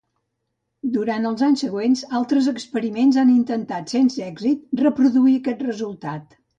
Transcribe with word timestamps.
Durant 0.95 1.27
els 1.31 1.43
anys 1.49 1.65
següents, 1.65 2.01
altres 2.21 2.49
experiments 2.55 3.21
han 3.25 3.35
intentat 3.37 3.97
sense 3.99 4.27
èxit 4.33 4.85
reproduir 4.87 5.41
aquest 5.45 5.67
resultat. 5.73 6.41